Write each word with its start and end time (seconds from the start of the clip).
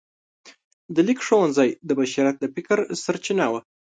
د 0.95 0.97
لیک 1.07 1.19
ښوونځی 1.27 1.69
د 1.87 1.89
بشریت 1.99 2.35
د 2.39 2.45
فکر 2.55 2.77
سرچینه 3.03 3.45
وه. 3.51 3.59